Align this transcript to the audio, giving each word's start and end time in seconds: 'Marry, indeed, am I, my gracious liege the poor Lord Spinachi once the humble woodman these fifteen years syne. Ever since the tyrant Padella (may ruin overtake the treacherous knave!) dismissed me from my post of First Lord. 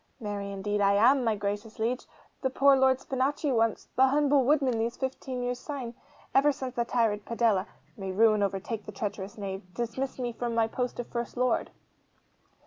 'Marry, 0.19 0.51
indeed, 0.51 0.81
am 0.81 1.17
I, 1.19 1.21
my 1.21 1.35
gracious 1.35 1.77
liege 1.77 2.07
the 2.41 2.49
poor 2.49 2.75
Lord 2.75 2.97
Spinachi 2.97 3.51
once 3.53 3.87
the 3.95 4.07
humble 4.07 4.43
woodman 4.43 4.79
these 4.79 4.97
fifteen 4.97 5.43
years 5.43 5.59
syne. 5.59 5.93
Ever 6.33 6.51
since 6.51 6.73
the 6.73 6.85
tyrant 6.85 7.23
Padella 7.23 7.67
(may 7.95 8.11
ruin 8.11 8.41
overtake 8.41 8.87
the 8.87 8.91
treacherous 8.91 9.37
knave!) 9.37 9.61
dismissed 9.75 10.17
me 10.17 10.31
from 10.33 10.55
my 10.55 10.67
post 10.67 10.99
of 10.99 11.05
First 11.09 11.37
Lord. 11.37 11.69